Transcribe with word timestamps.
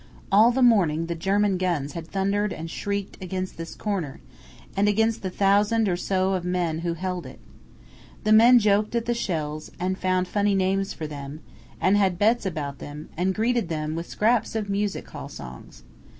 All 0.31 0.49
the 0.51 0.63
morning 0.63 1.05
the 1.05 1.13
German 1.13 1.59
guns 1.59 1.93
had 1.93 2.07
thundered 2.07 2.51
and 2.51 2.71
shrieked 2.71 3.21
against 3.21 3.55
this 3.57 3.75
corner, 3.75 4.19
and 4.75 4.87
against 4.89 5.21
the 5.21 5.29
thousand 5.29 5.87
or 5.87 5.95
so 5.95 6.33
of 6.33 6.43
men 6.43 6.79
who 6.79 6.95
held 6.95 7.27
it. 7.27 7.37
The 8.23 8.31
men 8.31 8.57
joked 8.57 8.95
at 8.95 9.05
the 9.05 9.13
shells, 9.13 9.69
and 9.79 9.99
found 9.99 10.27
funny 10.27 10.55
names 10.55 10.91
for 10.91 11.05
them, 11.05 11.41
and 11.79 11.97
had 11.97 12.17
bets 12.17 12.47
about 12.47 12.79
them, 12.79 13.09
and 13.15 13.35
greeted 13.35 13.69
them 13.69 13.93
with 13.93 14.07
scraps 14.09 14.55
of 14.55 14.71
music 14.71 15.07
hall 15.07 15.29
songs. 15.29 15.83